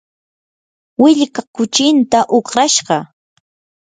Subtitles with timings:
[1.01, 2.95] willkaa kuchinta uqrashqa.